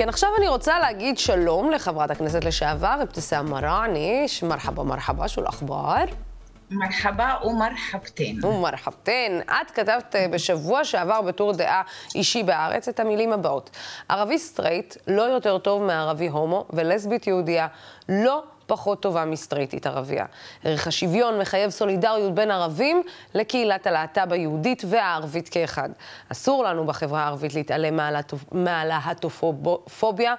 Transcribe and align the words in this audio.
כן, 0.00 0.08
עכשיו 0.08 0.28
אני 0.38 0.48
רוצה 0.48 0.78
להגיד 0.78 1.18
שלום 1.18 1.70
לחברת 1.70 2.10
הכנסת 2.10 2.44
לשעבר, 2.44 2.98
אבתיסאם 3.02 3.50
מראענה, 3.50 4.26
مرحبا 4.42 4.82
مرحبا, 4.82 5.28
شو 5.28 5.48
الأخبار. 5.48 6.04
مرحبا 6.70 7.34
ومرحبتين. 7.44 8.44
ومرحبتين. 8.44 9.40
את 9.46 9.70
כתבת 9.70 10.16
אה, 10.16 10.28
בשבוע 10.28 10.84
שעבר 10.84 11.22
בטור 11.22 11.52
דעה 11.52 11.82
אישי 12.14 12.42
בארץ 12.42 12.88
את 12.88 13.00
המילים 13.00 13.32
הבאות: 13.32 13.70
ערבי 14.08 14.38
סטרייט 14.38 14.96
לא 15.06 15.22
יותר 15.22 15.58
טוב 15.58 15.82
מערבי 15.82 16.28
הומו, 16.28 16.66
ולסבית 16.70 17.26
יהודייה 17.26 17.66
לא 18.08 18.42
פחות 18.70 19.02
טובה 19.02 19.24
מסטרייטית 19.24 19.86
ערבייה. 19.86 20.24
ערך 20.64 20.86
השוויון 20.86 21.38
מחייב 21.38 21.70
סולידריות 21.70 22.34
בין 22.34 22.50
ערבים 22.50 23.02
לקהילת 23.34 23.86
הלהט"ב 23.86 24.32
היהודית 24.32 24.82
והערבית 24.86 25.48
כאחד. 25.48 25.88
אסור 26.32 26.64
לנו 26.64 26.86
בחברה 26.86 27.22
הערבית 27.22 27.54
להתעלם 27.54 28.00
מהלהטופוביה 28.52 30.34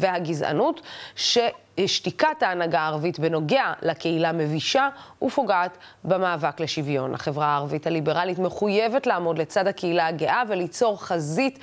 והגזענות, 0.00 0.80
ששתיקת 1.16 2.42
ההנהגה 2.42 2.80
הערבית 2.80 3.18
בנוגע 3.18 3.72
לקהילה 3.82 4.32
מבישה 4.32 4.88
ופוגעת 5.22 5.78
במאבק 6.04 6.60
לשוויון. 6.60 7.14
החברה 7.14 7.46
הערבית 7.46 7.86
הליברלית 7.86 8.38
מחויבת 8.38 9.06
לעמוד 9.06 9.38
לצד 9.38 9.66
הקהילה 9.66 10.06
הגאה 10.06 10.42
וליצור 10.48 11.02
חזית 11.02 11.58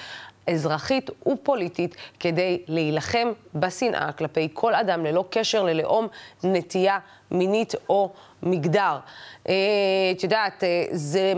אזרחית 0.53 1.09
ופוליטית 1.27 1.95
כדי 2.19 2.61
להילחם 2.67 3.31
בשנאה 3.55 4.11
כלפי 4.11 4.49
כל 4.53 4.75
אדם 4.75 5.05
ללא 5.05 5.25
קשר 5.29 5.63
ללאום, 5.63 6.07
נטייה 6.43 6.99
מינית 7.31 7.73
או 7.89 8.11
מגדר. 8.43 8.97
אה, 9.49 9.53
את 10.11 10.23
יודעת, 10.23 10.63
אה, 10.63 10.85
זה... 10.91 11.33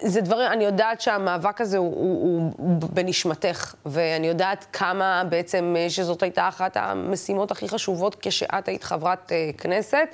זה 0.00 0.20
דברים, 0.20 0.52
אני 0.52 0.64
יודעת 0.64 1.00
שהמאבק 1.00 1.60
הזה 1.60 1.78
הוא, 1.78 1.94
הוא, 1.94 2.52
הוא 2.56 2.90
בנשמתך, 2.92 3.74
ואני 3.86 4.26
יודעת 4.26 4.66
כמה 4.72 5.22
בעצם, 5.28 5.74
אה, 5.78 5.90
שזאת 5.90 6.22
הייתה 6.22 6.48
אחת 6.48 6.76
המשימות 6.76 7.50
הכי 7.50 7.68
חשובות 7.68 8.16
כשאת 8.20 8.68
היית 8.68 8.84
חברת 8.84 9.32
כנסת. 9.58 10.08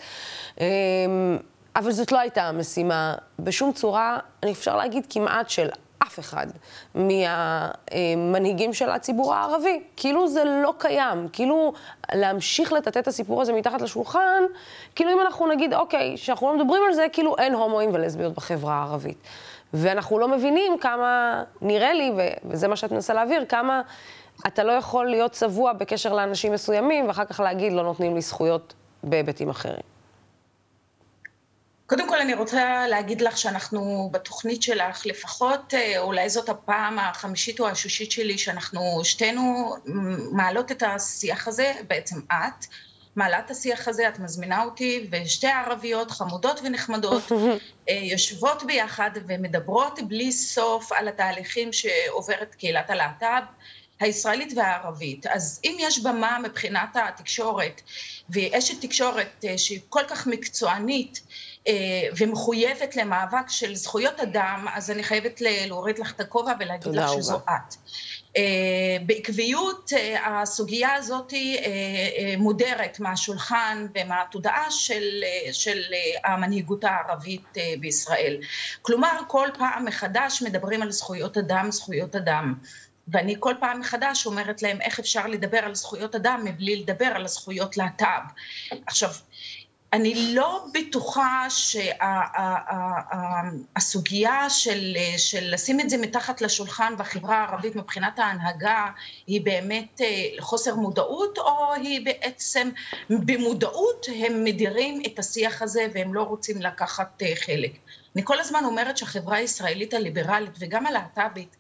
אבל 1.77 1.93
זאת 1.93 2.13
לא 2.13 2.19
הייתה 2.19 2.43
המשימה 2.43 3.15
בשום 3.39 3.73
צורה, 3.73 4.19
אני 4.43 4.53
אפשר 4.53 4.77
להגיד 4.77 5.07
כמעט 5.11 5.49
של 5.51 5.69
אף 6.03 6.19
אחד 6.19 6.47
מהמנהיגים 6.95 8.73
של 8.73 8.91
הציבור 8.91 9.35
הערבי. 9.35 9.83
כאילו 9.97 10.29
זה 10.29 10.45
לא 10.45 10.75
קיים. 10.79 11.29
כאילו 11.33 11.73
להמשיך 12.13 12.73
לטאטא 12.73 12.99
את 12.99 13.09
הסיפור 13.09 13.43
הזה 13.43 13.53
מתחת 13.53 13.83
לשולחן, 13.83 14.43
כאילו 14.95 15.13
אם 15.13 15.21
אנחנו 15.21 15.47
נגיד, 15.47 15.75
אוקיי, 15.75 16.17
שאנחנו 16.17 16.47
לא 16.47 16.57
מדברים 16.57 16.83
על 16.89 16.95
זה, 16.95 17.07
כאילו 17.13 17.39
אין 17.39 17.55
הומואים 17.55 17.91
ולסביות 17.93 18.35
בחברה 18.35 18.75
הערבית. 18.75 19.19
ואנחנו 19.75 20.19
לא 20.19 20.29
מבינים 20.29 20.79
כמה, 20.79 21.43
נראה 21.63 21.93
לי, 21.93 22.13
וזה 22.45 22.69
מה 22.69 22.77
שאת 22.77 22.93
מנסה 22.93 23.15
להעביר, 23.15 23.45
כמה 23.45 23.83
אתה 24.47 24.65
לא 24.65 24.73
יכול 24.73 25.07
להיות 25.07 25.33
צבוע 25.33 25.73
בקשר 25.73 26.13
לאנשים 26.13 26.53
מסוימים, 26.53 27.09
ואחר 27.09 27.25
כך 27.25 27.41
להגיד, 27.41 27.73
לא 27.73 27.83
נותנים 27.83 28.15
לי 28.15 28.21
זכויות 28.21 28.75
בהיבטים 29.03 29.51
אחרים. 29.51 29.92
קודם 31.93 32.09
כל 32.09 32.21
אני 32.21 32.35
רוצה 32.35 32.89
להגיד 32.89 33.21
לך 33.21 33.39
שאנחנו 33.39 34.09
בתוכנית 34.13 34.63
שלך, 34.63 35.07
לפחות 35.07 35.75
אה, 35.75 35.99
אולי 35.99 36.29
זאת 36.29 36.49
הפעם 36.49 36.99
החמישית 36.99 37.61
או 37.61 37.69
השישית 37.69 38.13
שלי, 38.13 38.39
שאנחנו 38.39 39.01
שתינו 39.05 39.75
מעלות 40.33 40.73
את 40.73 40.83
השיח 40.83 41.49
הזה, 41.49 41.73
בעצם 41.89 42.21
את, 42.29 42.67
מעלה 43.17 43.39
את 43.39 43.51
השיח 43.51 43.89
הזה, 43.89 44.09
את 44.09 44.19
מזמינה 44.19 44.65
אותי, 44.65 45.09
ושתי 45.11 45.47
ערביות 45.47 46.11
חמודות 46.11 46.61
ונחמדות 46.65 47.33
אה, 47.89 47.95
יושבות 47.95 48.63
ביחד 48.67 49.11
ומדברות 49.27 49.99
בלי 50.09 50.33
סוף 50.33 50.93
על 50.93 51.09
התהליכים 51.09 51.73
שעוברת 51.73 52.55
קהילת 52.55 52.91
הלהט"ב. 52.91 53.43
הישראלית 54.03 54.53
והערבית. 54.57 55.27
אז 55.27 55.61
אם 55.65 55.77
יש 55.81 55.99
במה 55.99 56.39
מבחינת 56.43 56.97
התקשורת, 56.97 57.83
ואשת 58.31 58.81
תקשורת 58.81 59.45
אה, 59.45 59.59
שהיא 59.59 59.81
כל 59.89 60.03
כך 60.09 60.27
מקצוענית, 60.27 61.21
אה, 61.69 61.73
ומחויבת 62.17 62.97
למאבק 62.97 63.49
של 63.49 63.75
זכויות 63.75 64.21
אדם, 64.21 64.67
אז 64.75 64.91
אני 64.91 65.03
חייבת 65.03 65.41
להוריד 65.41 65.99
לך 65.99 66.13
את 66.13 66.21
הכובע 66.21 66.53
ולהגיד 66.61 66.95
לך 66.95 67.11
שזו 67.17 67.37
את. 67.37 67.75
אה, 68.37 68.97
בעקביות 69.07 69.91
הסוגיה 70.27 70.95
הזאת 70.95 71.33
מודרת 72.39 73.01
מהשולחן 73.01 73.87
ומהתודעה 73.95 74.71
של, 74.71 75.25
של 75.53 75.81
המנהיגות 76.25 76.85
הערבית 76.85 77.55
בישראל. 77.81 78.37
כלומר, 78.83 79.19
כל 79.29 79.49
פעם 79.59 79.85
מחדש 79.85 80.43
מדברים 80.43 80.83
על 80.83 80.91
זכויות 80.93 81.39
אדם, 81.39 81.71
זכויות 81.71 82.17
אדם. 82.17 82.55
ואני 83.09 83.37
כל 83.39 83.55
פעם 83.61 83.81
מחדש 83.81 84.27
אומרת 84.27 84.63
להם 84.63 84.81
איך 84.81 84.99
אפשר 84.99 85.27
לדבר 85.27 85.59
על 85.59 85.75
זכויות 85.75 86.15
אדם 86.15 86.41
מבלי 86.45 86.77
לדבר 86.77 87.07
על 87.07 87.25
הזכויות 87.25 87.77
להט"ב. 87.77 88.23
עכשיו, 88.87 89.11
אני 89.93 90.35
לא 90.35 90.67
בטוחה 90.75 91.47
שהסוגיה 93.79 94.51
של, 94.51 94.97
של 95.17 95.55
לשים 95.55 95.81
את 95.81 95.91
זה 95.91 95.99
מתחת 95.99 96.41
לשולחן 96.41 96.95
בחברה 96.99 97.37
הערבית 97.37 97.77
מבחינת 97.77 98.19
ההנהגה 98.19 98.87
היא 99.27 99.41
באמת 99.45 100.01
אה, 100.01 100.29
חוסר 100.41 100.75
מודעות 100.75 101.39
או 101.39 101.75
היא 101.75 102.05
בעצם 102.05 102.71
במודעות 103.11 104.07
הם 104.17 104.45
מדירים 104.45 105.03
את 105.07 105.19
השיח 105.19 105.63
הזה 105.63 105.87
והם 105.95 106.15
לא 106.15 106.23
רוצים 106.23 106.63
לקחת 106.63 107.23
אה, 107.23 107.33
חלק. 107.47 107.73
אני 108.17 108.23
כל 108.25 108.41
הזמן 108.41 108.65
אומרת 108.65 108.97
שהחברה 108.97 109.37
הישראלית 109.37 109.95
הליברלית 109.95 110.53
וגם 110.59 110.87
הלהט"בית 110.87 111.57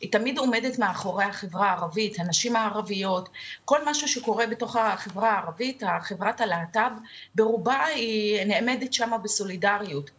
היא 0.00 0.12
תמיד 0.12 0.38
עומדת 0.38 0.78
מאחורי 0.78 1.24
החברה 1.24 1.70
הערבית, 1.70 2.20
הנשים 2.20 2.56
הערביות, 2.56 3.28
כל 3.64 3.78
משהו 3.86 4.08
שקורה 4.08 4.46
בתוך 4.46 4.76
החברה 4.76 5.30
הערבית, 5.30 5.82
החברת 5.86 6.40
הלהט"ב, 6.40 6.90
ברובה 7.34 7.84
היא 7.84 8.44
נעמדת 8.44 8.92
שם 8.92 9.10
בסולידריות. 9.22 10.10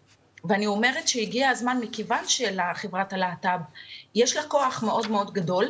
ואני 0.45 0.67
אומרת 0.67 1.07
שהגיע 1.07 1.49
הזמן, 1.49 1.77
מכיוון 1.81 2.27
שלחברת 2.27 3.13
הלהט"ב 3.13 3.59
יש 4.15 4.35
לה 4.35 4.43
כוח 4.43 4.83
מאוד 4.83 5.11
מאוד 5.11 5.33
גדול, 5.33 5.65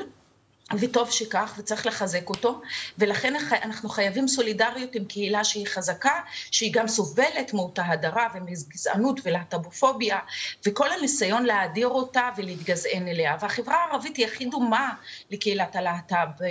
וטוב 0.79 1.11
שכך, 1.11 1.53
וצריך 1.57 1.85
לחזק 1.85 2.29
אותו, 2.29 2.61
ולכן 2.97 3.33
אנחנו 3.63 3.89
חייבים 3.89 4.27
סולידריות 4.27 4.95
עם 4.95 5.05
קהילה 5.05 5.43
שהיא 5.43 5.67
חזקה, 5.67 6.19
שהיא 6.51 6.73
גם 6.73 6.87
סובלת 6.87 7.53
מאותה 7.53 7.85
הדרה 7.85 8.27
ומגזענות 8.33 9.19
ולהט"בופוביה, 9.23 10.19
וכל 10.67 10.91
הניסיון 10.91 11.45
להדיר 11.45 11.87
אותה 11.87 12.29
ולהתגזען 12.37 13.07
אליה. 13.07 13.35
והחברה 13.41 13.75
הערבית 13.75 14.17
היא 14.17 14.25
הכי 14.25 14.45
דומה 14.45 14.89
לקהילת 15.31 15.75
הלהט"ב, 15.75 16.43
אה, 16.43 16.47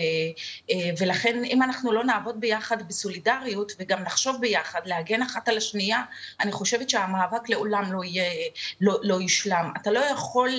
אה, 0.71 0.91
ולכן 0.99 1.45
אם 1.45 1.63
אנחנו 1.63 1.93
לא 1.93 2.05
נעבוד 2.05 2.41
ביחד 2.41 2.89
בסולידריות 2.89 3.73
וגם 3.79 4.03
נחשוב 4.03 4.41
ביחד, 4.41 4.81
להגן 4.85 5.23
אחת 5.23 5.49
על 5.49 5.57
השנייה, 5.57 6.03
אני 6.41 6.53
חושבת 6.53 6.91
שהמאבק 6.91 7.49
לעולם 7.49 7.93
לא, 7.93 8.05
יהיה, 8.05 8.51
לא, 8.81 8.99
לא 9.03 9.15
יושלם. 9.15 9.73
אתה 9.77 9.91
לא 9.91 10.01
יכול 10.01 10.51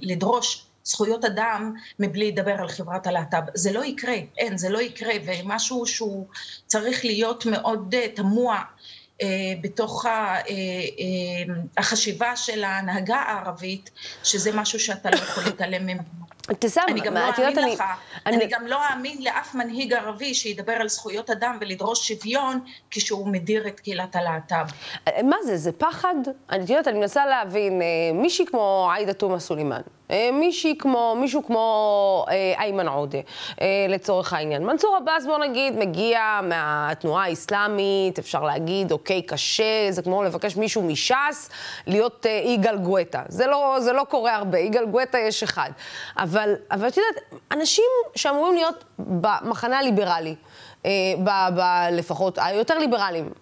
לדרוש 0.00 0.67
זכויות 0.88 1.24
אדם 1.24 1.72
מבלי 1.98 2.32
לדבר 2.32 2.54
על 2.58 2.68
חברת 2.68 3.06
הלהט"ב. 3.06 3.42
זה 3.54 3.72
לא 3.72 3.84
יקרה, 3.84 4.16
אין, 4.38 4.58
זה 4.58 4.68
לא 4.68 4.78
יקרה, 4.82 5.12
ומשהו 5.26 5.86
שהוא 5.86 6.26
צריך 6.66 7.04
להיות 7.04 7.46
מאוד 7.46 7.94
uh, 7.94 8.16
תמוה 8.16 8.62
uh, 8.62 9.24
בתוך 9.60 10.06
ה, 10.06 10.40
uh, 10.40 10.48
החשיבה 11.76 12.36
של 12.36 12.64
ההנהגה 12.64 13.16
הערבית, 13.16 13.90
שזה 14.24 14.52
משהו 14.52 14.80
שאתה 14.80 15.10
לא 15.10 15.16
יכול 15.16 15.44
להתעלם 15.44 15.86
ממנו. 15.86 16.02
אבתיסאם, 16.50 16.82
אני 16.88 17.00
גם 17.00 17.14
לא 17.14 17.20
אאמין 17.20 17.72
לך, 17.72 17.82
אני... 18.26 18.36
אני 18.36 18.46
גם 18.46 18.66
לא 18.66 18.78
אאמין 18.92 19.22
לאף 19.22 19.54
מנהיג 19.54 19.92
ערבי 19.92 20.34
שידבר 20.34 20.72
על 20.72 20.88
זכויות 20.88 21.30
אדם 21.30 21.58
ולדרוש 21.60 22.08
שוויון 22.12 22.60
כשהוא 22.90 23.28
מדיר 23.28 23.68
את 23.68 23.80
קהילת 23.80 24.16
הלהט"ב. 24.16 24.66
מה 25.22 25.36
זה, 25.44 25.56
זה 25.56 25.72
פחד? 25.72 26.14
אני 26.50 26.60
יודעת, 26.60 26.88
אני 26.88 26.98
מנסה 26.98 27.26
להבין, 27.26 27.80
מישהי 28.14 28.46
כמו 28.46 28.90
עאידה 28.92 29.12
תומא 29.12 29.38
סולימאן, 29.38 29.76
אה, 29.76 29.97
מישהי 30.32 30.78
כמו, 30.78 31.16
מישהו 31.20 31.46
כמו 31.46 32.24
אה, 32.28 32.54
איימן 32.58 32.88
עודה, 32.88 33.18
אה, 33.60 33.66
לצורך 33.88 34.32
העניין. 34.32 34.66
מנסור 34.66 34.96
עבאס, 35.02 35.26
בוא 35.26 35.38
נגיד, 35.38 35.78
מגיע 35.78 36.40
מהתנועה 36.42 37.24
האסלאמית, 37.24 38.18
אפשר 38.18 38.42
להגיד, 38.42 38.92
אוקיי, 38.92 39.22
קשה, 39.22 39.90
זה 39.90 40.02
כמו 40.02 40.22
לבקש 40.22 40.56
מישהו 40.56 40.82
מש"ס 40.82 41.50
להיות 41.86 42.26
יגאל 42.44 42.76
גואטה. 42.76 43.22
זה 43.28 43.46
לא, 43.46 43.76
זה 43.80 43.92
לא 43.92 44.04
קורה 44.08 44.34
הרבה, 44.34 44.58
יגאל 44.58 44.86
גואטה 44.86 45.18
יש 45.18 45.42
אחד. 45.42 45.70
אבל, 46.18 46.54
אבל 46.70 46.88
את 46.88 46.96
יודעת, 46.96 47.42
אנשים 47.52 47.84
שאמורים 48.16 48.54
להיות 48.54 48.84
במחנה 48.98 49.78
הליברלי, 49.78 50.34
ב, 51.24 51.30
ב, 51.56 51.60
לפחות 51.92 52.38
היותר 52.42 52.78
ליברליים 52.78 53.32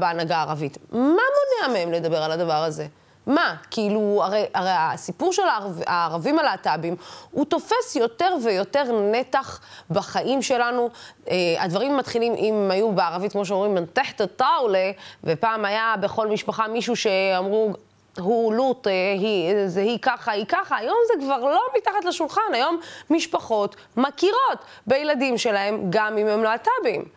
בהנהגה 0.00 0.36
הערבית, 0.36 0.78
מה 0.92 0.98
מונע 1.00 1.78
מהם 1.78 1.92
לדבר 1.92 2.22
על 2.22 2.32
הדבר 2.32 2.62
הזה? 2.64 2.86
מה? 3.26 3.54
כאילו, 3.70 4.20
הרי, 4.22 4.44
הרי 4.54 4.70
הסיפור 4.72 5.32
של 5.32 5.42
הערב, 5.42 5.80
הערבים 5.86 6.38
הלהט"בים, 6.38 6.96
הוא 7.30 7.44
תופס 7.44 7.96
יותר 7.96 8.34
ויותר 8.44 8.82
נתח 9.12 9.60
בחיים 9.90 10.42
שלנו. 10.42 10.90
אה, 11.30 11.36
הדברים 11.58 11.96
מתחילים, 11.96 12.34
אם 12.34 12.68
היו 12.70 12.92
בערבית, 12.92 13.32
כמו 13.32 13.44
שאומרים, 13.44 13.74
מנתחת 13.74 14.22
טאולה, 14.22 14.90
ופעם 15.24 15.64
היה 15.64 15.94
בכל 16.00 16.28
משפחה 16.28 16.68
מישהו 16.68 16.96
שאמרו, 16.96 17.72
הוא 18.20 18.54
לוט, 18.54 18.86
היא, 19.16 19.66
זה 19.66 19.80
היא 19.80 19.98
ככה, 20.02 20.32
היא 20.32 20.46
ככה, 20.48 20.76
היום 20.76 20.96
זה 21.06 21.24
כבר 21.24 21.38
לא 21.38 21.60
מתחת 21.78 22.04
לשולחן, 22.04 22.40
היום 22.52 22.80
משפחות 23.10 23.76
מכירות 23.96 24.58
בילדים 24.86 25.38
שלהם, 25.38 25.86
גם 25.90 26.18
אם 26.18 26.26
הם 26.26 26.42
להט"בים. 26.42 27.15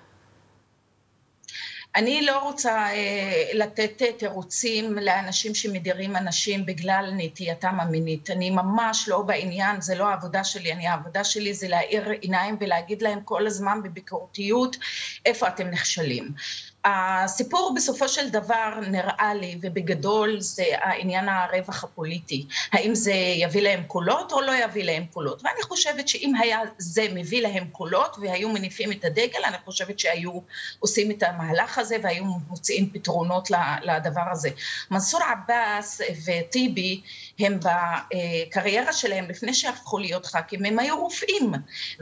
אני 1.95 2.21
לא 2.21 2.39
רוצה 2.39 2.71
אה, 2.71 3.43
לתת 3.53 4.01
אה, 4.01 4.11
תירוצים 4.17 4.97
לאנשים 4.97 5.55
שמדירים 5.55 6.15
אנשים 6.15 6.65
בגלל 6.65 7.09
נטייתם 7.17 7.79
המינית. 7.79 8.29
אני 8.29 8.49
ממש 8.49 9.09
לא 9.09 9.21
בעניין, 9.21 9.81
זה 9.81 9.95
לא 9.95 10.07
העבודה 10.09 10.43
שלי. 10.43 10.73
אני, 10.73 10.87
העבודה 10.87 11.23
שלי 11.23 11.53
זה 11.53 11.67
להאיר 11.67 12.09
עיניים 12.09 12.57
ולהגיד 12.59 13.01
להם 13.01 13.19
כל 13.25 13.47
הזמן 13.47 13.83
בביקורתיות 13.83 14.77
איפה 15.25 15.47
אתם 15.47 15.67
נכשלים. 15.67 16.31
הסיפור 16.85 17.73
בסופו 17.75 18.09
של 18.09 18.29
דבר 18.29 18.79
נראה 18.87 19.33
לי, 19.33 19.57
ובגדול 19.61 20.39
זה 20.39 20.63
העניין 20.71 21.29
הרווח 21.29 21.83
הפוליטי. 21.83 22.45
האם 22.71 22.95
זה 22.95 23.13
יביא 23.13 23.61
להם 23.61 23.83
קולות 23.83 24.31
או 24.31 24.41
לא 24.41 24.51
יביא 24.63 24.83
להם 24.83 25.05
קולות? 25.13 25.41
ואני 25.43 25.63
חושבת 25.63 26.07
שאם 26.07 26.33
היה 26.39 26.59
זה 26.77 27.07
מביא 27.13 27.41
להם 27.41 27.67
קולות 27.71 28.17
והיו 28.21 28.49
מניפים 28.49 28.91
את 28.91 29.05
הדגל, 29.05 29.39
אני 29.45 29.57
חושבת 29.65 29.99
שהיו 29.99 30.39
עושים 30.79 31.11
את 31.11 31.23
המהלך 31.23 31.77
הזה 31.77 31.97
והיו 32.03 32.25
מוצאים 32.25 32.89
פתרונות 32.93 33.49
לדבר 33.83 34.31
הזה. 34.31 34.49
מנסור 34.91 35.21
עבאס 35.23 36.01
וטיבי 36.25 37.01
הם 37.39 37.59
בקריירה 37.59 38.93
שלהם, 38.93 39.29
לפני 39.29 39.53
שהפכו 39.53 39.97
להיות 39.97 40.25
ח"כים, 40.25 40.65
הם 40.65 40.79
היו 40.79 40.99
רופאים. 40.99 41.51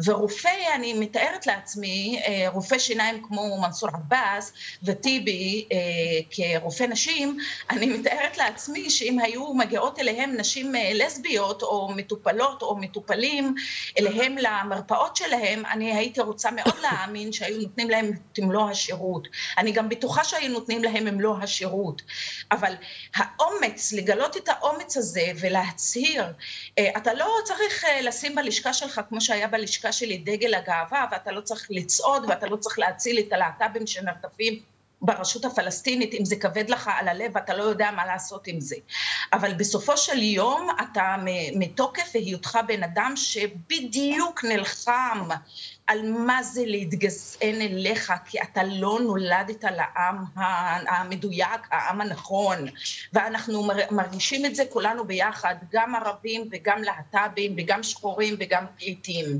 ורופא, 0.06 0.50
אני 0.76 0.94
מתארת 0.94 1.48
לעצמי, 1.48 2.22
רופא 2.48 2.80
שיניים 2.80 3.24
כמו 3.28 3.62
מנסור 3.62 3.90
עבאס, 3.94 4.54
וטיבי 4.84 5.68
אה, 5.72 5.78
כרופא 6.32 6.84
נשים, 6.84 7.38
אני 7.70 7.86
מתארת 7.86 8.38
לעצמי 8.38 8.90
שאם 8.90 9.20
היו 9.20 9.54
מגיעות 9.54 10.00
אליהם 10.00 10.34
נשים 10.38 10.76
אה, 10.76 10.92
לסביות 10.94 11.64
או 11.64 11.90
מטופלות 11.96 12.62
או 12.62 12.78
מטופלים 12.78 13.56
אליהם 14.00 14.36
למרפאות 14.38 15.16
שלהם, 15.16 15.66
אני 15.66 15.96
הייתי 15.96 16.22
רוצה 16.22 16.52
מאוד 16.52 16.76
להאמין 16.82 17.32
שהיו 17.32 17.58
נותנים 17.62 17.90
להם 17.90 18.12
את 18.34 18.40
מלוא 18.40 18.70
השירות. 18.70 19.28
אני 19.58 19.72
גם 19.72 19.90
בטוחה 19.90 20.24
שהיו 20.24 20.52
נותנים 20.52 20.84
להם 20.84 21.18
מלוא 21.18 21.38
השירות. 21.42 22.02
אבל 22.52 22.74
האומץ, 23.16 23.94
לגלות 23.94 24.38
את 24.38 24.50
האומץ 24.50 24.98
הזה 24.98 25.32
ולהצהיר, 25.40 26.24
אה, 26.80 26.90
אתה 26.98 27.14
לא 27.14 27.38
צריך 27.44 27.86
אה, 27.86 28.02
לשים 28.02 28.36
בלשכה 28.36 28.74
שלך, 28.74 29.02
כמו 29.10 29.22
שהיה 29.22 29.48
בלשכה 29.48 29.92
שלי, 29.92 30.18
דגל 30.18 30.54
הגאווה, 30.54 31.06
ואתה 31.12 31.32
לא 31.32 31.42
צריך 31.42 31.68
לצעוד 31.70 32.26
ואתה 32.30 32.48
לא 32.48 32.56
צריך 32.56 32.80
להציל 32.80 33.20
את 33.20 33.34
הלהט"בים 33.34 33.88
שנרדפים 33.88 34.57
ברשות 35.02 35.46
הפלסטינית, 35.46 36.14
אם 36.14 36.26
זה 36.26 36.36
כבד 36.36 36.70
לך 36.70 36.90
על 37.00 37.08
הלב 37.08 37.32
ואתה 37.36 37.54
לא 37.56 37.64
יודע 37.64 37.92
מה 37.92 38.06
לעשות 38.06 38.48
עם 38.48 38.62
זה. 38.62 38.76
אבל 39.34 39.54
בסופו 39.54 39.98
של 39.98 40.24
יום 40.24 40.70
אתה 40.82 41.16
מתוקף 41.56 42.12
היותך 42.14 42.60
בן 42.68 42.84
אדם 42.84 43.14
שבדיוק 43.16 44.44
נלחם 44.44 45.28
על 45.88 46.12
מה 46.12 46.44
זה 46.44 46.62
להתגזען 46.66 47.62
אליך, 47.62 48.14
כי 48.26 48.42
אתה 48.42 48.64
לא 48.64 49.00
נולדת 49.04 49.64
לעם 49.64 50.24
המדויק, 50.88 51.68
העם 51.72 52.02
הנכון. 52.02 52.66
ואנחנו 53.14 53.68
מרגישים 53.92 54.46
את 54.46 54.56
זה 54.56 54.64
כולנו 54.70 55.06
ביחד, 55.06 55.56
גם 55.72 55.96
ערבים 55.96 56.50
וגם 56.52 56.82
להט"בים 56.84 57.56
וגם 57.58 57.84
שחורים 57.84 58.36
וגם 58.40 58.66
פליטים. 58.78 59.40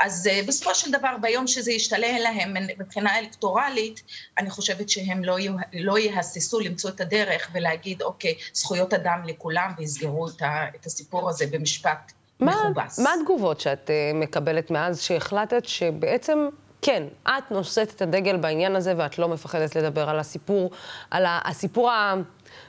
אז 0.00 0.28
uh, 0.32 0.46
בסופו 0.46 0.74
של 0.74 0.90
דבר, 0.90 1.16
ביום 1.20 1.46
שזה 1.46 1.72
ישתלם 1.72 2.16
להם 2.22 2.54
מבחינה 2.78 3.18
אלקטורלית, 3.18 4.02
אני 4.38 4.50
חושבת 4.50 4.88
שהם 4.88 5.24
לא, 5.24 5.36
לא 5.72 5.98
יהססו 5.98 6.60
למצוא 6.60 6.90
את 6.90 7.00
הדרך 7.00 7.50
ולהגיד, 7.52 8.02
אוקיי, 8.02 8.34
זכויות 8.52 8.94
אדם 8.94 9.22
לכולם, 9.26 9.72
ויסגרו 9.78 10.28
את, 10.28 10.42
ה, 10.42 10.64
את 10.76 10.86
הסיפור 10.86 11.28
הזה 11.28 11.46
במשפט 11.50 12.12
מה, 12.40 12.52
מכובס. 12.70 12.98
מה 12.98 13.10
התגובות 13.20 13.60
שאת 13.60 13.90
uh, 13.90 14.16
מקבלת 14.16 14.70
מאז 14.70 15.00
שהחלטת 15.00 15.64
שבעצם... 15.64 16.48
כן, 16.82 17.02
את 17.28 17.50
נושאת 17.50 17.90
את 17.90 18.02
הדגל 18.02 18.36
בעניין 18.36 18.76
הזה 18.76 18.94
ואת 18.96 19.18
לא 19.18 19.28
מפחדת 19.28 19.76
לדבר 19.76 20.10
על 20.10 20.18
הסיפור, 20.18 20.70
על 21.10 21.24
הסיפור 21.28 21.90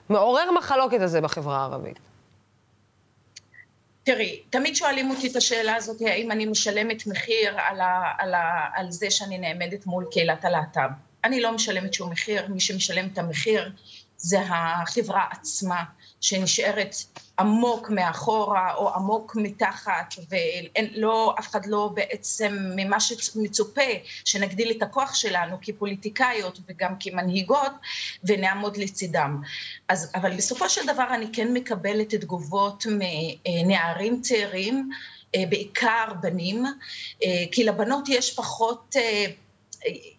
המעורר 0.10 0.52
מחלוקת 0.52 1.02
הזה 1.02 1.22
בחברה 1.22 1.58
הערבית. 1.58 2.07
תראי, 4.08 4.42
תמיד 4.50 4.76
שואלים 4.76 5.10
אותי 5.10 5.28
את 5.28 5.36
השאלה 5.36 5.76
הזאת, 5.76 6.02
האם 6.02 6.32
אני 6.32 6.46
משלמת 6.46 7.08
מחיר 7.08 7.60
על, 7.60 7.82
ה, 7.82 8.12
על, 8.18 8.34
ה, 8.34 8.70
על 8.74 8.92
זה 8.92 9.12
שאני 9.12 9.38
נעמדת 9.38 9.86
מול 9.86 10.06
קהילת 10.12 10.46
הלהט"ב. 10.46 10.90
אני 11.24 11.42
לא 11.42 11.52
משלמת 11.52 11.94
שום 11.94 12.12
מחיר, 12.12 12.48
מי 12.48 12.60
שמשלם 12.60 13.08
את 13.14 13.18
המחיר 13.18 13.72
זה 14.18 14.40
החברה 14.50 15.26
עצמה, 15.32 15.84
שנשארת 16.22 16.96
עמוק 17.40 17.90
מאחורה 17.90 18.74
או 18.76 18.96
עמוק 18.96 19.36
מתחת, 19.36 20.14
ולא, 20.30 21.36
אף 21.40 21.48
אחד 21.48 21.66
לא 21.66 21.92
בעצם 21.94 22.58
ממה 22.76 23.00
שמצופה 23.00 23.82
שנגדיל 24.26 24.72
את 24.72 24.84
הכוח 24.84 25.16
שלנו 25.16 25.58
כפוליטיקאיות 25.62 26.60
וגם 26.68 26.94
כמנהיגות 27.00 27.72
ונעמוד 28.24 28.78
לצידם. 28.78 29.42
אז, 29.90 30.12
אבל 30.16 30.38
בסופו 30.38 30.70
של 30.70 30.88
דבר 30.88 31.08
אני 31.14 31.26
כן 31.34 31.54
מקבלת 31.54 32.16
תגובות 32.16 32.86
מנערים 32.90 34.22
צעירים, 34.22 34.90
בעיקר 35.50 36.06
בנים, 36.22 36.66
אה, 37.24 37.44
כי 37.52 37.64
לבנות 37.64 38.10
יש 38.10 38.36
פחות 38.36 38.96
אה, 38.96 39.26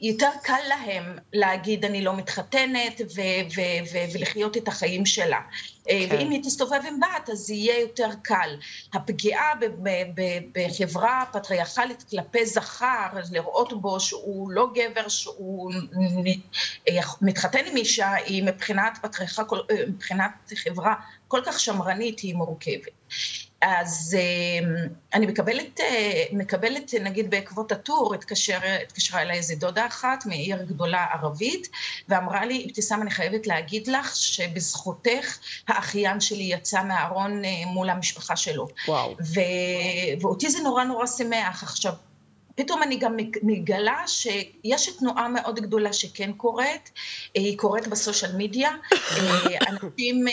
יותר 0.01 0.31
קל 0.43 0.61
להם 0.69 1.19
להגיד 1.33 1.85
אני 1.85 2.03
לא 2.05 2.17
מתחתנת 2.17 3.01
ו- 3.01 3.21
ו- 3.57 3.93
ו- 3.93 4.13
ולחיות 4.13 4.57
את 4.57 4.69
החיים 4.69 5.07
שלה. 5.07 5.41
כן. 5.85 5.95
ואם 6.11 6.31
היא 6.31 6.43
תסתובב 6.43 6.81
עם 6.89 7.01
בת 7.01 7.31
אז 7.31 7.51
יהיה 7.51 7.81
יותר 7.81 8.09
קל. 8.23 8.57
הפגיעה 8.95 9.55
ב- 9.61 9.89
ב- 9.89 10.59
בחברה 10.59 11.25
פטריארכלית 11.33 12.05
כלפי 12.11 12.47
זכר, 12.47 13.07
לראות 13.33 13.81
בו 13.81 14.01
שהוא 14.01 14.51
לא 14.51 14.67
גבר, 14.75 15.09
שהוא 15.09 15.73
מתחתן 17.21 17.67
עם 17.67 17.77
אישה, 17.77 18.15
היא 18.15 18.43
מבחינת 18.43 18.99
פטריארכה, 19.03 19.43
מבחינת 19.89 20.53
חברה 20.55 20.95
כל 21.29 21.41
כך 21.45 21.61
שמרנית, 21.61 22.21
היא 22.21 22.35
מורכבת. 22.35 22.91
אז 23.63 24.17
אמ, 24.19 24.75
אני 25.15 25.27
מקבלת, 25.27 25.81
אה, 25.81 26.25
מקבלת, 26.33 26.95
נגיד 27.01 27.31
בעקבות 27.31 27.73
הטור, 27.73 28.15
התקשר, 28.15 28.59
התקשרה 28.83 29.23
אליי 29.23 29.37
איזה 29.37 29.55
דודה 29.57 29.87
אחת 29.87 30.27
מעיר 30.27 30.63
גדולה 30.63 31.07
ערבית, 31.13 31.69
ואמרה 32.09 32.47
לי, 32.47 32.65
אבתיסאם, 32.67 33.03
אני 33.03 33.11
חייבת 33.11 33.47
להגיד 33.47 33.87
לך 33.87 34.17
שבזכותך 34.17 35.39
האחיין 35.69 36.21
שלי 36.21 36.43
יצא 36.43 36.83
מהארון 36.83 37.45
אה, 37.45 37.51
מול 37.67 37.91
המשפחה 37.91 38.37
שלו. 38.37 38.69
וואו. 38.89 39.17
ו... 39.35 39.41
ואותי 40.21 40.51
זה 40.51 40.59
נורא 40.59 40.85
נורא 40.85 41.07
שמח. 41.07 41.63
עכשיו, 41.63 41.93
פתאום 42.59 42.83
אני 42.83 42.97
גם 42.97 43.17
מגלה 43.43 44.03
שיש 44.07 44.89
תנועה 44.99 45.29
מאוד 45.29 45.61
גדולה 45.61 45.93
שכן 45.93 46.33
קורית, 46.33 46.91
אה, 47.37 47.41
היא 47.43 47.59
קורית 47.59 47.89
בסושיאל 47.89 48.31
מדיה. 48.37 48.71
אנשים, 49.69 50.25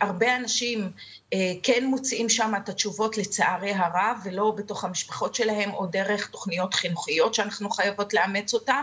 הרבה 0.00 0.36
אנשים 0.36 0.90
אה, 1.32 1.52
כן 1.62 1.84
מוצאים 1.86 2.28
שם 2.28 2.52
את 2.56 2.68
התשובות 2.68 3.18
לצערי 3.18 3.72
הרב, 3.72 4.18
ולא 4.24 4.52
בתוך 4.56 4.84
המשפחות 4.84 5.34
שלהם 5.34 5.74
או 5.74 5.86
דרך 5.86 6.26
תוכניות 6.26 6.74
חינוכיות 6.74 7.34
שאנחנו 7.34 7.70
חייבות 7.70 8.14
לאמץ 8.14 8.54
אותן. 8.54 8.82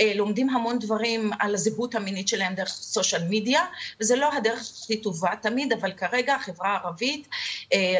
אה, 0.00 0.12
לומדים 0.14 0.50
המון 0.50 0.78
דברים 0.78 1.30
על 1.38 1.54
הזהות 1.54 1.94
המינית 1.94 2.28
שלהם 2.28 2.54
דרך 2.54 2.68
סושיאל 2.68 3.22
מדיה, 3.30 3.64
וזה 4.00 4.16
לא 4.16 4.32
הדרך 4.32 4.70
הכי 4.82 4.96
טובה 4.96 5.30
תמיד, 5.42 5.72
אבל 5.72 5.92
כרגע 5.92 6.34
החברה 6.34 6.68
הערבית, 6.68 7.26
אה, 7.26 7.32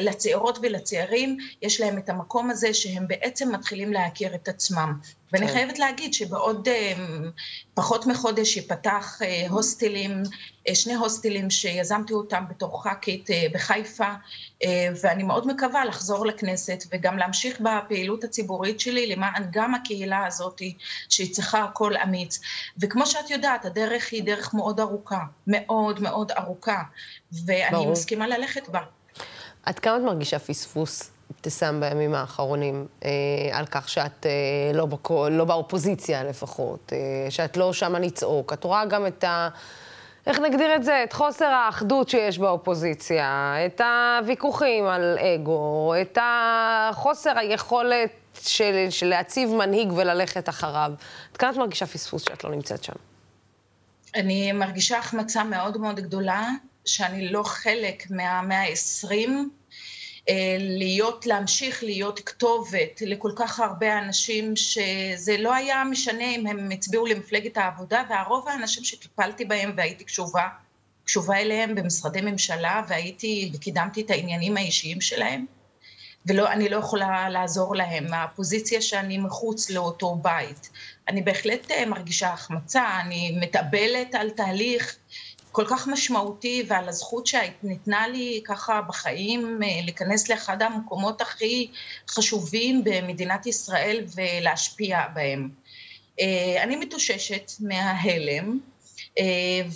לצעירות 0.01 0.59
ולצעירים, 0.63 1.37
יש 1.63 1.81
להם 1.81 1.99
את 1.99 2.09
המקום 2.09 2.51
הזה 2.51 2.75
שהם 2.75 3.09
בעצם 3.09 3.55
מתחילים 3.55 3.93
להכיר 3.93 4.35
את 4.35 4.49
עצמם. 4.49 4.99
ואני 5.33 5.47
כן. 5.47 5.53
חייבת 5.53 5.79
להגיד 5.79 6.15
שבעוד 6.15 6.69
פחות 7.75 8.07
מחודש 8.07 8.57
ייפתח 8.57 9.19
הוסטלים, 9.49 10.23
שני 10.75 10.95
הוסטלים 10.95 11.51
שיזמתי 11.51 12.13
אותם 12.13 12.45
בתור 12.49 12.83
ח"כית 12.83 13.29
בחיפה. 13.53 13.75
חיפה, 13.75 14.13
אה, 14.65 14.89
ואני 15.03 15.23
מאוד 15.23 15.47
מקווה 15.47 15.85
לחזור 15.85 16.27
לכנסת 16.27 16.85
וגם 16.93 17.19
להמשיך 17.19 17.61
בפעילות 17.61 18.25
הציבורית 18.25 18.81
שלי 18.81 19.07
למען 19.07 19.43
גם 19.51 19.75
הקהילה 19.75 20.27
הזאת 20.27 20.63
שהיא 21.09 21.35
צריכה 21.35 21.67
קול 21.73 21.97
אמיץ. 21.97 22.41
וכמו 22.79 23.07
שאת 23.07 23.31
יודעת, 23.31 23.65
הדרך 23.65 24.13
היא 24.13 24.25
דרך 24.25 24.55
מאוד 24.55 24.81
ארוכה, 24.81 25.21
מאוד 25.47 26.01
מאוד 26.01 26.33
ארוכה, 26.33 26.83
ואני 27.47 27.71
ברור. 27.71 27.93
מסכימה 27.93 28.27
ללכת 28.27 28.69
בה. 28.69 28.81
עד 29.67 29.79
כמה 29.79 29.97
את 29.97 30.03
מרגישה 30.03 30.39
פספוס? 30.39 31.11
אבתיסאם 31.33 31.81
בימים 31.81 32.15
האחרונים, 32.15 32.87
אה, 33.05 33.11
על 33.53 33.67
כך 33.67 33.89
שאת 33.89 34.27
אה, 34.27 34.31
לא, 34.75 34.87
בקו, 34.87 35.29
לא 35.29 35.45
באופוזיציה 35.45 36.25
לפחות, 36.25 36.93
אה, 36.93 37.31
שאת 37.31 37.57
לא 37.57 37.73
שמה 37.73 37.99
לצעוק. 37.99 38.53
את 38.53 38.65
רואה 38.65 38.87
גם 38.87 39.07
את 39.07 39.25
ה... 39.25 39.49
איך 40.27 40.39
נגדיר 40.39 40.77
את 40.77 40.85
זה? 40.85 41.05
את 41.05 41.13
חוסר 41.13 41.45
האחדות 41.45 42.09
שיש 42.09 42.39
באופוזיציה, 42.39 43.55
את 43.67 43.81
הוויכוחים 43.81 44.87
על 44.87 45.19
אגו, 45.19 45.95
את 46.03 46.19
החוסר 46.23 47.39
היכולת 47.39 48.11
של, 48.41 48.87
של 48.91 49.07
להציב 49.07 49.51
מנהיג 49.51 49.93
וללכת 49.93 50.49
אחריו. 50.49 50.93
עד 51.33 51.37
כמה 51.37 51.51
את 51.51 51.57
מרגישה 51.57 51.87
פספוס 51.87 52.23
שאת 52.23 52.45
לא 52.45 52.51
נמצאת 52.51 52.85
שם? 52.85 52.93
אני 54.15 54.53
מרגישה 54.53 54.99
החמצה 54.99 55.45
מאוד 55.45 55.79
מאוד 55.79 56.01
גדולה, 56.01 56.49
שאני 56.85 57.29
לא 57.29 57.43
חלק 57.43 58.11
מהמאה 58.11 58.63
ה-20, 58.63 59.29
אה, 60.29 60.57
להיות, 60.61 61.27
להמשיך 61.27 61.83
להיות 61.83 62.21
כתובת 62.21 63.01
לכל 63.07 63.31
כך 63.37 63.61
הרבה 63.61 63.99
אנשים 63.99 64.57
שזה 64.57 65.37
לא 65.39 65.55
היה 65.55 65.85
משנה 65.85 66.25
אם 66.25 66.47
הם 66.47 66.71
הצביעו 66.71 67.07
למפלגת 67.07 67.57
העבודה 67.57 68.03
והרוב 68.11 68.49
האנשים 68.49 68.85
שטיפלתי 68.85 69.45
בהם 69.45 69.73
והייתי 69.77 70.05
קשובה, 70.05 70.49
קשובה 71.05 71.37
אליהם 71.37 71.75
במשרדי 71.75 72.21
ממשלה 72.21 72.83
והייתי 72.89 73.53
וקידמתי 73.55 74.01
את 74.01 74.11
העניינים 74.11 74.57
האישיים 74.57 75.01
שלהם 75.01 75.47
ואני 76.27 76.69
לא 76.69 76.77
יכולה 76.77 77.29
לעזור 77.29 77.77
להם 77.77 78.11
מהפוזיציה 78.11 78.81
שאני 78.81 79.19
מחוץ 79.19 79.71
לאותו 79.71 80.15
בית. 80.15 80.71
אני 81.09 81.23
בהחלט 81.23 81.71
אה, 81.71 81.87
מרגישה 81.87 82.29
החמצה, 82.29 83.01
אני 83.01 83.39
מתאבלת 83.41 84.15
על 84.15 84.31
תהליך 84.31 84.97
כל 85.55 85.65
כך 85.69 85.89
משמעותי 85.89 86.65
ועל 86.69 86.89
הזכות 86.89 87.27
שניתנה 87.27 88.09
לי 88.09 88.43
ככה 88.45 88.83
בחיים 88.83 89.63
אה, 89.63 89.69
להיכנס 89.85 90.29
לאחד 90.29 90.63
המקומות 90.63 91.21
הכי 91.21 91.71
חשובים 92.09 92.85
במדינת 92.85 93.47
ישראל 93.47 94.05
ולהשפיע 94.15 95.01
בהם. 95.15 95.49
אה, 96.21 96.63
אני 96.63 96.77
מתאוששת 96.77 97.53
מההלם. 97.61 98.59
אה, 99.19 99.25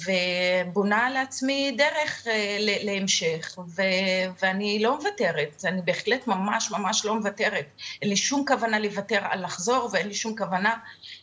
ובונה 0.06 1.10
לעצמי 1.10 1.74
דרך 1.78 2.26
להמשך, 2.58 3.58
ו- 3.76 4.42
ואני 4.42 4.78
לא 4.78 4.96
מוותרת, 4.96 5.64
אני 5.64 5.82
בהחלט 5.84 6.26
ממש 6.26 6.70
ממש 6.70 7.04
לא 7.04 7.14
מוותרת. 7.14 7.66
אין 8.02 8.10
לי 8.10 8.16
שום 8.16 8.44
כוונה 8.48 8.78
לוותר 8.78 9.18
על 9.30 9.44
לחזור, 9.44 9.88
ואין 9.92 10.08
לי 10.08 10.14
שום 10.14 10.36
כוונה 10.36 10.76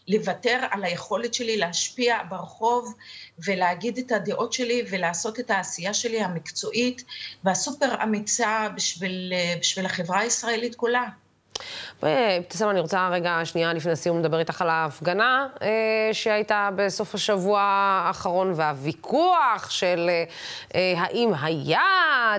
לוותר 0.08 0.60
על 0.72 0.84
היכולת 0.84 1.34
שלי 1.34 1.58
להשפיע 1.58 2.18
ברחוב 2.30 2.94
ולהגיד 3.46 3.98
את 3.98 4.12
הדעות 4.12 4.54
שלי 4.54 4.84
ולעשות 4.90 5.40
את 5.40 5.52
העשייה 5.52 5.94
שלי 5.94 6.22
המקצועית 6.22 7.04
והסופר 7.44 8.04
אמיצה 8.04 8.70
בשביל, 8.76 9.34
בשביל 9.60 9.86
החברה 9.86 10.20
הישראלית 10.20 10.76
כולה. 10.76 11.06
אבתיסאם, 12.04 12.70
אני 12.70 12.80
רוצה 12.80 13.10
רגע, 13.12 13.40
שנייה 13.44 13.74
לפני 13.74 13.92
הסיום, 13.92 14.20
לדבר 14.20 14.40
איתך 14.40 14.62
על 14.62 14.70
ההפגנה 14.70 15.48
אה, 15.62 15.68
שהייתה 16.14 16.70
בסוף 16.76 17.16
השבוע 17.16 17.62
האחרון, 17.62 18.54
והוויכוח 18.56 19.70
של 19.70 20.10
אה, 20.10 20.24
אה, 20.76 20.94
האם 20.98 21.32
היה 21.42 21.82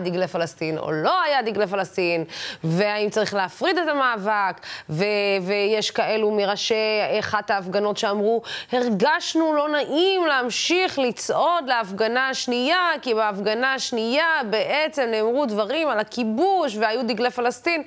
דגלי 0.04 0.26
פלסטין 0.28 0.78
או 0.78 0.92
לא 0.92 1.22
היה 1.22 1.42
דגלי 1.42 1.66
פלסטין, 1.66 2.24
והאם 2.64 3.10
צריך 3.10 3.34
להפריד 3.34 3.78
את 3.78 3.88
המאבק, 3.88 4.60
ו- 4.90 5.04
ויש 5.42 5.90
כאלו 5.90 6.30
מראשי 6.30 6.74
אחת 7.20 7.50
ההפגנות 7.50 7.96
שאמרו, 7.96 8.42
הרגשנו 8.72 9.52
לא 9.52 9.68
נעים 9.68 10.26
להמשיך 10.26 10.98
לצעוד 10.98 11.64
להפגנה 11.66 12.28
השנייה, 12.28 12.90
כי 13.02 13.14
בהפגנה 13.14 13.74
השנייה 13.74 14.40
בעצם 14.50 15.08
נאמרו 15.10 15.46
דברים 15.46 15.88
על 15.88 15.98
הכיבוש 15.98 16.76
והיו 16.76 17.02
דגלי 17.06 17.30
פלסטין. 17.30 17.82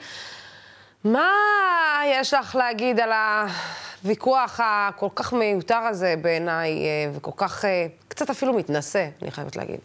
מה 1.04 1.32
יש 2.06 2.34
לך 2.34 2.56
להגיד 2.56 3.00
על 3.00 3.10
הוויכוח 4.04 4.60
הכל 4.64 5.08
כך 5.16 5.34
מיותר 5.34 5.78
הזה 5.78 6.16
בעיניי, 6.22 6.72
אה, 6.72 7.12
וכל 7.14 7.32
כך, 7.36 7.66
אה, 7.66 7.88
קצת 8.08 8.30
אפילו 8.30 8.54
מתנשא, 8.54 9.08
אני 9.22 9.32
חייבת 9.32 9.56
להגיד. 9.56 9.80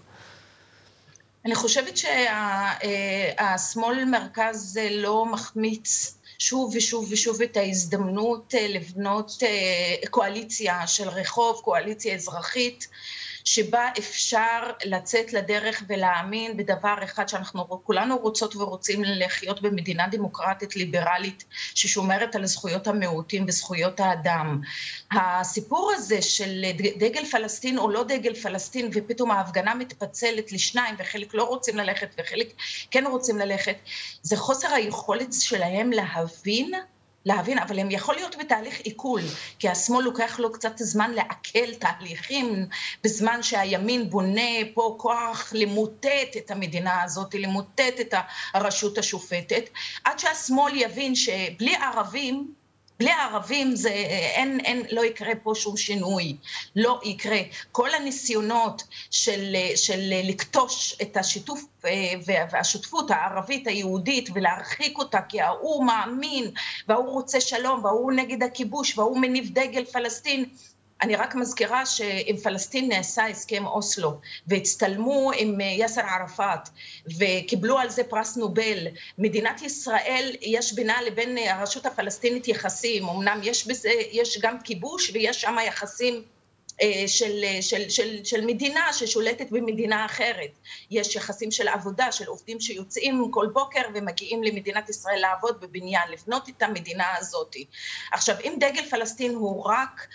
אני 1.44 1.54
חושבת 1.54 1.96
שהשמאל 1.96 3.98
אה, 4.38 4.50
לא 4.90 5.26
מחמיץ 5.26 6.14
שוב 6.38 6.72
ושוב 6.76 7.06
ושוב 7.10 7.42
את 7.42 7.56
ההזדמנות 7.56 8.54
לבנות 8.68 9.32
קואליציה 10.10 10.86
של 10.86 11.08
רחוב, 11.08 11.60
קואליציה 11.64 12.14
אזרחית. 12.14 12.88
שבה 13.44 13.88
אפשר 13.98 14.60
לצאת 14.84 15.32
לדרך 15.32 15.82
ולהאמין 15.88 16.56
בדבר 16.56 16.94
אחד 17.04 17.28
שאנחנו 17.28 17.84
כולנו 17.84 18.16
רוצות 18.16 18.56
ורוצים 18.56 19.02
לחיות 19.04 19.62
במדינה 19.62 20.06
דמוקרטית 20.10 20.76
ליברלית 20.76 21.44
ששומרת 21.74 22.34
על 22.36 22.46
זכויות 22.46 22.86
המיעוטים 22.86 23.44
וזכויות 23.48 24.00
האדם. 24.00 24.60
הסיפור 25.12 25.92
הזה 25.94 26.22
של 26.22 26.64
דגל 26.98 27.24
פלסטין 27.24 27.78
או 27.78 27.90
לא 27.90 28.04
דגל 28.04 28.34
פלסטין 28.34 28.90
ופתאום 28.94 29.30
ההפגנה 29.30 29.74
מתפצלת 29.74 30.52
לשניים 30.52 30.94
וחלק 30.98 31.34
לא 31.34 31.42
רוצים 31.42 31.76
ללכת 31.76 32.14
וחלק 32.18 32.52
כן 32.90 33.04
רוצים 33.06 33.38
ללכת, 33.38 33.76
זה 34.22 34.36
חוסר 34.36 34.74
היכולת 34.74 35.32
שלהם 35.32 35.90
להבין 35.92 36.72
להבין, 37.26 37.58
אבל 37.58 37.78
הם 37.78 37.90
יכול 37.90 38.14
להיות 38.14 38.36
בתהליך 38.36 38.80
עיכול, 38.80 39.20
כי 39.58 39.68
השמאל 39.68 40.04
לוקח 40.04 40.38
לו 40.38 40.52
קצת 40.52 40.78
זמן 40.78 41.10
לעכל 41.10 41.74
תהליכים, 41.78 42.66
בזמן 43.04 43.42
שהימין 43.42 44.10
בונה 44.10 44.50
פה 44.74 44.96
כוח 44.98 45.52
למוטט 45.56 46.36
את 46.36 46.50
המדינה 46.50 47.02
הזאת, 47.02 47.34
למוטט 47.34 48.00
את 48.00 48.14
הרשות 48.54 48.98
השופטת, 48.98 49.64
עד 50.04 50.18
שהשמאל 50.18 50.76
יבין 50.76 51.14
שבלי 51.14 51.74
ערבים 51.74 52.54
בלי 52.98 53.10
הערבים 53.10 53.76
זה, 53.76 53.88
אין, 54.34 54.60
אין, 54.60 54.82
לא 54.90 55.04
יקרה 55.04 55.32
פה 55.42 55.52
שום 55.54 55.76
שינוי, 55.76 56.36
לא 56.76 57.00
יקרה. 57.04 57.38
כל 57.72 57.94
הניסיונות 57.94 58.82
של, 59.10 59.56
של 59.76 60.00
לכתוש 60.24 60.96
את 61.02 61.16
השיתוף 61.16 61.64
אה, 61.84 61.90
והשותפות 62.52 63.10
הערבית 63.10 63.66
היהודית 63.66 64.28
ולהרחיק 64.34 64.98
אותה 64.98 65.20
כי 65.28 65.40
ההוא 65.40 65.84
מאמין 65.84 66.50
וההוא 66.88 67.10
רוצה 67.10 67.40
שלום 67.40 67.84
וההוא 67.84 68.12
נגד 68.12 68.42
הכיבוש 68.42 68.98
וההוא 68.98 69.18
מניף 69.18 69.50
דגל 69.50 69.84
פלסטין, 69.84 70.44
אני 71.04 71.16
רק 71.16 71.34
מזכירה 71.34 71.86
שעם 71.86 72.36
פלסטין 72.42 72.88
נעשה 72.88 73.26
הסכם 73.26 73.66
אוסלו, 73.66 74.20
והצטלמו 74.46 75.30
עם 75.36 75.60
אה, 75.60 75.66
יאסר 75.66 76.00
ערפאת, 76.00 76.68
וקיבלו 77.18 77.78
על 77.78 77.90
זה 77.90 78.04
פרס 78.04 78.36
נובל. 78.36 78.86
מדינת 79.18 79.62
ישראל, 79.62 80.36
יש 80.40 80.72
בינה 80.72 81.02
לבין 81.02 81.38
אה, 81.38 81.54
הרשות 81.54 81.86
הפלסטינית 81.86 82.48
יחסים, 82.48 83.08
אמנם 83.08 83.40
יש 83.42 83.66
בזה, 83.66 83.90
יש 84.12 84.38
גם 84.42 84.60
כיבוש 84.60 85.10
ויש 85.14 85.40
שם 85.40 85.56
יחסים 85.66 86.22
של, 87.06 87.44
של, 87.60 87.88
של, 87.88 88.24
של 88.24 88.46
מדינה 88.46 88.92
ששולטת 88.92 89.50
במדינה 89.50 90.04
אחרת. 90.04 90.50
יש 90.90 91.16
יחסים 91.16 91.50
של 91.50 91.68
עבודה, 91.68 92.12
של 92.12 92.26
עובדים 92.26 92.60
שיוצאים 92.60 93.30
כל 93.30 93.46
בוקר 93.52 93.80
ומגיעים 93.94 94.42
למדינת 94.42 94.88
ישראל 94.88 95.18
לעבוד 95.20 95.60
בבניין, 95.60 96.02
לבנות 96.12 96.48
את 96.48 96.62
המדינה 96.62 97.16
הזאת. 97.18 97.56
עכשיו, 98.12 98.36
אם 98.44 98.54
דגל 98.60 98.84
פלסטין 98.90 99.34
הוא 99.34 99.64
רק, 99.64 100.06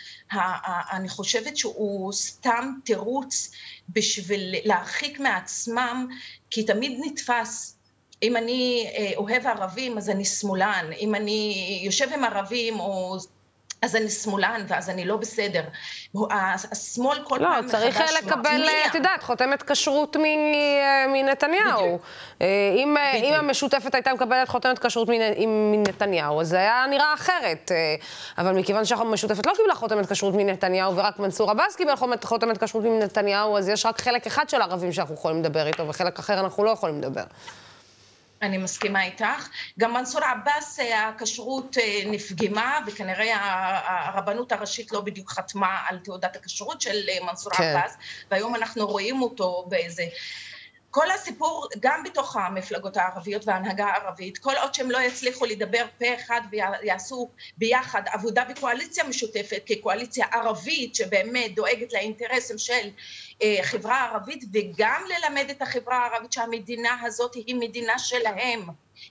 אני 0.92 1.10
חושבת 1.10 1.58
שהוא 1.58 2.14
סתם 2.14 2.74
תירוץ 2.86 3.52
בשביל 3.90 4.56
להרחיק 4.64 5.20
מעצמם, 5.20 6.08
כי 6.50 6.64
תמיד 6.64 7.00
נתפס 7.04 7.76
אם 8.24 8.38
אני 8.38 8.92
אה, 8.98 9.12
אוהב 9.18 9.48
ערבים 9.48 9.98
אז 9.98 10.10
אני 10.10 10.26
שמאלן, 10.26 10.90
אם 11.00 11.16
אני 11.16 11.80
יושב 11.84 12.14
עם 12.14 12.24
ערבים 12.24 12.80
או 12.80 13.18
אז 13.82 13.96
אני 13.96 14.10
שמאלן, 14.10 14.66
ואז 14.68 14.90
אני 14.90 15.06
לא 15.06 15.18
בסדר. 15.18 15.62
השמאל 16.72 17.24
כל 17.24 17.38
לא, 17.38 17.48
פעם 17.48 17.66
מחדש. 17.66 17.74
לא, 17.74 17.80
צריך 17.80 18.02
לקבל, 18.24 18.66
את 18.90 18.96
יודעת, 18.96 19.24
חותמת 19.24 19.64
כשרות 19.64 20.16
מנתניהו. 21.08 22.00
אה, 22.42 22.48
אם, 22.76 22.98
אה, 22.98 23.16
אם 23.16 23.34
המשותפת 23.34 23.96
הייתה 23.96 24.14
מקבלת 24.14 24.50
חותמת 24.50 24.80
כשרות 24.80 25.10
מנתניהו, 25.48 26.42
אז 26.42 26.48
זה 26.48 26.58
היה 26.58 26.86
נראה 26.90 27.14
אחרת. 27.14 27.72
אה, 27.72 27.96
אבל 28.38 28.52
מכיוון 28.52 28.86
שהמשותפת 28.86 29.46
לא 29.46 29.54
קיבלה 29.56 29.76
חותמת 29.76 30.12
כשרות 30.12 30.34
מנתניהו, 30.34 30.96
ורק 30.96 31.20
מנסור 31.20 31.52
עבאס 31.52 31.76
קיבל 31.76 31.94
חותמת 32.24 32.64
כשרות 32.64 32.84
מנתניהו, 32.84 33.58
אז 33.58 33.70
יש 33.70 33.86
רק 33.86 34.02
חלק 34.02 34.28
אחד 34.28 34.50
של 34.50 34.62
ערבים 34.62 34.92
שאנחנו 34.92 35.16
יכולים 35.16 35.40
לדבר 35.40 35.68
איתו, 35.68 35.88
וחלק 35.88 36.20
אחר 36.20 36.40
אנחנו 36.40 36.64
לא 36.64 36.70
יכולים 36.70 36.98
לדבר. 37.02 37.24
אני 38.42 38.58
מסכימה 38.58 39.04
איתך. 39.04 39.50
גם 39.80 39.94
מנסור 39.94 40.22
עבאס, 40.24 40.80
אה, 40.80 41.08
הכשרות 41.08 41.78
אה, 41.78 42.02
נפגמה, 42.06 42.80
וכנראה 42.88 43.36
הרבנות 43.86 44.52
הראשית 44.52 44.92
לא 44.92 45.02
בדיוק 45.02 45.30
חתמה 45.30 45.78
על 45.88 45.98
תעודת 45.98 46.36
הכשרות 46.36 46.82
של 46.82 47.10
אה, 47.10 47.26
מנסור 47.26 47.54
כן. 47.54 47.64
עבאס, 47.64 47.98
והיום 48.32 48.56
אנחנו 48.56 48.88
רואים 48.88 49.22
אותו 49.22 49.66
באיזה... 49.68 50.04
כל 50.92 51.12
הסיפור, 51.12 51.68
גם 51.80 52.04
בתוך 52.04 52.36
המפלגות 52.36 52.98
הערביות 52.98 53.48
וההנהגה 53.48 53.86
הערבית, 53.86 54.38
כל 54.38 54.54
עוד 54.62 54.74
שהם 54.74 54.92
לא 54.92 54.98
יצליחו 54.98 55.46
לדבר 55.46 55.86
פה 56.00 56.06
אחד 56.16 56.42
ויעשו 56.52 57.30
ביחד 57.58 58.02
עבודה 58.06 58.44
בקואליציה 58.50 59.04
משותפת, 59.04 59.62
כקואליציה 59.66 60.26
ערבית 60.32 60.96
שבאמת 60.96 61.56
דואגת 61.56 61.94
לאינטרסים 61.94 62.58
של 62.58 62.90
אה, 63.44 63.58
חברה 63.62 64.06
ערבית, 64.06 64.44
וגם 64.54 65.04
ללמד 65.10 65.50
את 65.50 65.62
החברה 65.62 65.98
הערבית 65.98 66.32
שהמדינה 66.32 66.98
הזאת 67.02 67.36
היא 67.36 67.56
מדינה 67.56 68.00
שלהם. 68.00 68.62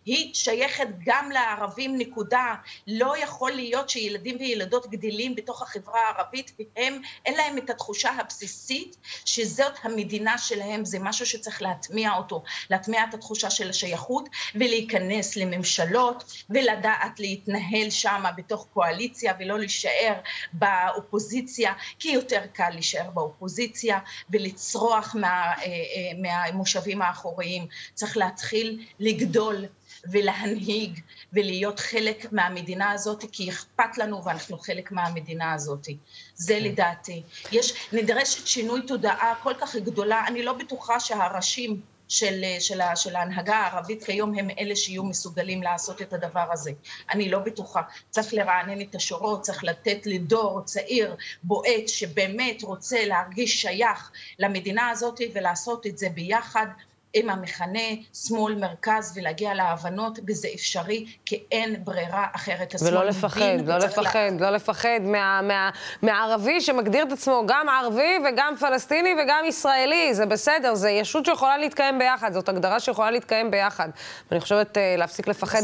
היא 0.04 0.34
שייכת 0.34 0.88
גם 1.04 1.30
לערבים, 1.30 1.98
נקודה. 1.98 2.54
לא 2.86 3.22
יכול 3.22 3.52
להיות 3.52 3.90
שילדים 3.90 4.36
וילדות 4.40 4.90
גדלים 4.90 5.34
בתוך 5.34 5.62
החברה 5.62 6.00
הערבית 6.00 6.52
והם, 6.58 7.00
אין 7.26 7.34
להם 7.34 7.58
את 7.58 7.70
התחושה 7.70 8.10
הבסיסית 8.10 8.96
שזאת 9.24 9.72
המדינה 9.82 10.38
שלהם, 10.38 10.84
זה 10.84 10.98
משהו 10.98 11.26
שצריך 11.26 11.62
להטמיע 11.62 12.12
אותו, 12.16 12.42
להטמיע 12.70 13.04
את 13.08 13.14
התחושה 13.14 13.50
של 13.50 13.70
השייכות 13.70 14.28
ולהיכנס 14.54 15.36
לממשלות 15.36 16.24
ולדעת 16.50 17.20
להתנהל 17.20 17.90
שם 17.90 18.24
בתוך 18.36 18.66
קואליציה 18.74 19.34
ולא 19.38 19.58
להישאר 19.58 20.14
באופוזיציה, 20.52 21.72
כי 21.98 22.08
יותר 22.08 22.42
קל 22.52 22.70
להישאר 22.70 23.10
באופוזיציה 23.10 23.98
ולצרוח 24.30 25.14
מה, 25.14 25.28
אה, 25.28 25.52
אה, 25.62 26.18
מהמושבים 26.22 27.02
האחוריים. 27.02 27.66
צריך 27.94 28.16
להתחיל 28.16 28.84
לגדול 29.00 29.64
ולהנהיג 30.10 31.00
ולהיות 31.32 31.80
חלק 31.80 32.32
מהמדינה 32.32 32.90
הזאת, 32.90 33.24
כי 33.32 33.50
אכפת 33.50 33.98
לנו 33.98 34.24
ואנחנו 34.24 34.58
חלק 34.58 34.92
מהמדינה 34.92 35.52
הזאת. 35.52 35.88
זה 36.34 36.54
כן. 36.54 36.64
לדעתי. 36.64 37.22
יש, 37.52 37.88
נדרשת 37.92 38.46
שינוי 38.46 38.82
תודעה 38.86 39.34
כל 39.42 39.54
כך 39.60 39.76
גדולה, 39.76 40.24
אני 40.26 40.42
לא 40.42 40.52
בטוחה 40.52 41.00
שהראשים 41.00 41.80
של, 42.08 42.44
של, 42.60 42.80
של 42.94 43.16
ההנהגה 43.16 43.56
הערבית 43.56 44.04
כיום 44.04 44.38
הם 44.38 44.48
אלה 44.58 44.76
שיהיו 44.76 45.04
מסוגלים 45.04 45.62
לעשות 45.62 46.02
את 46.02 46.12
הדבר 46.12 46.46
הזה. 46.52 46.70
אני 47.10 47.28
לא 47.30 47.38
בטוחה. 47.38 47.82
צריך 48.10 48.34
לרענן 48.34 48.80
את 48.80 48.94
השורות, 48.94 49.42
צריך 49.42 49.64
לתת 49.64 50.06
לדור 50.06 50.60
צעיר, 50.64 51.16
בועט, 51.42 51.88
שבאמת 51.88 52.62
רוצה 52.62 53.06
להרגיש 53.06 53.62
שייך 53.62 54.10
למדינה 54.38 54.90
הזאת 54.90 55.20
ולעשות 55.34 55.86
את 55.86 55.98
זה 55.98 56.08
ביחד. 56.08 56.66
עם 57.14 57.30
המכנה 57.30 57.88
שמאל 58.14 58.54
מרכז 58.54 59.12
ולהגיע 59.16 59.54
להבנות 59.54 60.18
וזה 60.28 60.48
אפשרי 60.54 61.06
כי 61.26 61.42
אין 61.52 61.84
ברירה 61.84 62.26
אחרת. 62.32 62.74
ולא 62.84 63.04
לפחד, 63.04 63.40
לא 63.66 63.78
לפחד, 63.78 64.30
לה... 64.40 64.50
לא 64.50 64.50
לפחד 64.50 65.00
מה, 65.02 65.40
מה, 65.42 65.70
מהערבי 66.02 66.60
שמגדיר 66.60 67.02
את 67.02 67.12
עצמו 67.12 67.42
גם 67.46 67.68
ערבי 67.68 68.18
וגם 68.28 68.54
פלסטיני 68.60 69.14
וגם 69.22 69.44
ישראלי, 69.46 70.14
זה 70.14 70.26
בסדר, 70.26 70.74
זה 70.74 70.90
ישות 70.90 71.24
שיכולה 71.24 71.58
להתקיים 71.58 71.98
ביחד, 71.98 72.32
זאת 72.32 72.48
הגדרה 72.48 72.80
שיכולה 72.80 73.10
להתקיים 73.10 73.50
ביחד. 73.50 73.88
ואני 74.30 74.40
חושבת 74.40 74.78
אה, 74.78 74.94
להפסיק 74.98 75.28
לפחד, 75.28 75.62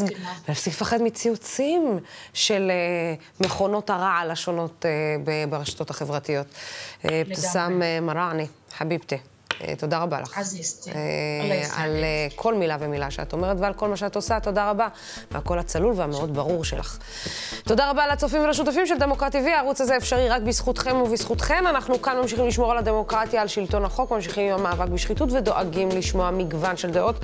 להפסיק 0.48 0.72
לפחד 0.72 1.02
מציוצים 1.02 1.98
של 2.32 2.70
uh, 3.40 3.44
מכונות 3.44 3.90
הרעל 3.90 4.30
השונות 4.30 4.84
uh, 4.84 5.48
ברשתות 5.50 5.90
החברתיות. 5.90 6.46
אבתסאם 7.04 7.82
מראענה, 8.02 8.42
חביבתי. 8.76 9.33
אה, 9.62 9.74
תודה 9.76 9.98
רבה 9.98 10.20
לך. 10.20 10.38
עזיזתי. 10.38 10.90
אה, 10.90 10.96
על 11.76 11.90
אה, 12.04 12.26
כל 12.34 12.54
מילה 12.54 12.76
ומילה 12.80 13.10
שאת 13.10 13.32
אומרת 13.32 13.56
ועל 13.60 13.74
כל 13.74 13.88
מה 13.88 13.96
שאת 13.96 14.16
עושה, 14.16 14.40
תודה 14.40 14.70
רבה. 14.70 14.88
והקול 15.30 15.58
הצלול 15.58 15.94
והמאוד 15.96 16.34
ברור 16.34 16.64
שלך. 16.64 16.98
תודה 17.64 17.90
רבה 17.90 18.06
לצופים 18.06 18.42
ולשותפים 18.42 18.86
של 18.86 18.98
דמוקרט 18.98 19.34
TV, 19.34 19.48
הערוץ 19.48 19.80
הזה 19.80 19.96
אפשרי 19.96 20.28
רק 20.28 20.42
בזכותכם 20.42 20.96
ובזכותכן. 20.96 21.66
אנחנו 21.66 22.02
כאן 22.02 22.16
ממשיכים 22.16 22.46
לשמור 22.46 22.72
על 22.72 22.78
הדמוקרטיה, 22.78 23.42
על 23.42 23.48
שלטון 23.48 23.84
החוק, 23.84 24.10
ממשיכים 24.10 24.52
עם 24.52 24.58
המאבק 24.60 24.88
בשחיתות 24.88 25.32
ודואגים 25.32 25.88
לשמוע 25.88 26.30
מגוון 26.30 26.76
של 26.76 26.90
דעות. 26.90 27.16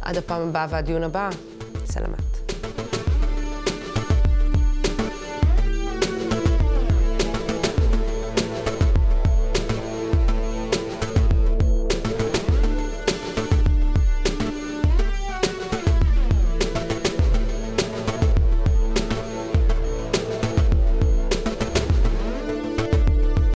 עד 0.00 0.16
הפעם 0.16 0.48
הבאה 0.48 0.66
והדיון 0.70 1.02
הבא, 1.02 1.30
סלמת. 1.84 2.45